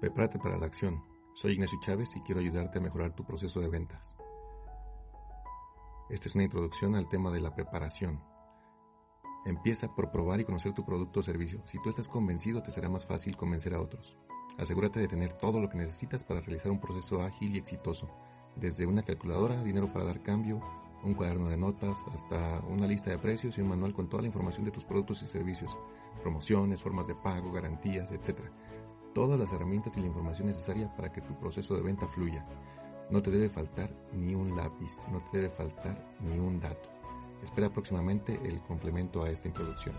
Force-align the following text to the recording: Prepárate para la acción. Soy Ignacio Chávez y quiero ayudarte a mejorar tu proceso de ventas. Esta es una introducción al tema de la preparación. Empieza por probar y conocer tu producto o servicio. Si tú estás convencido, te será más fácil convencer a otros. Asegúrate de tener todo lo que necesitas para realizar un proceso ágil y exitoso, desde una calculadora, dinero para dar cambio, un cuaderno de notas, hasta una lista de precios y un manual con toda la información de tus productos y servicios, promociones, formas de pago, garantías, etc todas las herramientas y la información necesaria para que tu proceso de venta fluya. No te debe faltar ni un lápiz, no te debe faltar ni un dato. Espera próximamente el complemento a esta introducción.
Prepárate 0.00 0.38
para 0.38 0.58
la 0.58 0.66
acción. 0.66 1.02
Soy 1.34 1.52
Ignacio 1.52 1.78
Chávez 1.80 2.14
y 2.16 2.20
quiero 2.20 2.42
ayudarte 2.42 2.78
a 2.78 2.82
mejorar 2.82 3.14
tu 3.14 3.24
proceso 3.24 3.60
de 3.60 3.70
ventas. 3.70 4.14
Esta 6.10 6.28
es 6.28 6.34
una 6.34 6.44
introducción 6.44 6.94
al 6.94 7.08
tema 7.08 7.30
de 7.30 7.40
la 7.40 7.54
preparación. 7.54 8.22
Empieza 9.46 9.94
por 9.94 10.10
probar 10.10 10.40
y 10.40 10.44
conocer 10.44 10.74
tu 10.74 10.84
producto 10.84 11.20
o 11.20 11.22
servicio. 11.22 11.62
Si 11.66 11.80
tú 11.80 11.88
estás 11.88 12.08
convencido, 12.08 12.62
te 12.62 12.70
será 12.70 12.90
más 12.90 13.06
fácil 13.06 13.38
convencer 13.38 13.72
a 13.72 13.80
otros. 13.80 14.18
Asegúrate 14.58 15.00
de 15.00 15.08
tener 15.08 15.32
todo 15.32 15.60
lo 15.60 15.70
que 15.70 15.78
necesitas 15.78 16.24
para 16.24 16.40
realizar 16.40 16.70
un 16.70 16.80
proceso 16.80 17.22
ágil 17.22 17.54
y 17.54 17.58
exitoso, 17.58 18.10
desde 18.54 18.86
una 18.86 19.02
calculadora, 19.02 19.62
dinero 19.62 19.90
para 19.92 20.04
dar 20.04 20.22
cambio, 20.22 20.60
un 21.04 21.14
cuaderno 21.14 21.48
de 21.48 21.56
notas, 21.56 22.04
hasta 22.12 22.60
una 22.68 22.86
lista 22.86 23.10
de 23.10 23.18
precios 23.18 23.56
y 23.56 23.62
un 23.62 23.68
manual 23.68 23.94
con 23.94 24.10
toda 24.10 24.22
la 24.22 24.28
información 24.28 24.66
de 24.66 24.72
tus 24.72 24.84
productos 24.84 25.22
y 25.22 25.26
servicios, 25.26 25.76
promociones, 26.20 26.82
formas 26.82 27.06
de 27.06 27.14
pago, 27.14 27.50
garantías, 27.50 28.12
etc 28.12 28.50
todas 29.16 29.40
las 29.40 29.50
herramientas 29.50 29.96
y 29.96 30.00
la 30.00 30.08
información 30.08 30.48
necesaria 30.48 30.94
para 30.94 31.10
que 31.10 31.22
tu 31.22 31.34
proceso 31.38 31.74
de 31.74 31.80
venta 31.80 32.06
fluya. 32.06 32.44
No 33.08 33.22
te 33.22 33.30
debe 33.30 33.48
faltar 33.48 33.88
ni 34.12 34.34
un 34.34 34.54
lápiz, 34.54 34.92
no 35.10 35.22
te 35.22 35.38
debe 35.38 35.48
faltar 35.48 35.96
ni 36.20 36.38
un 36.38 36.60
dato. 36.60 36.90
Espera 37.42 37.72
próximamente 37.72 38.38
el 38.44 38.60
complemento 38.60 39.22
a 39.22 39.30
esta 39.30 39.48
introducción. 39.48 39.94